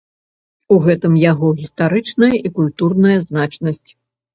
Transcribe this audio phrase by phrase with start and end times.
[0.75, 3.91] У гэтым яго гістарычная і культурная значнасць.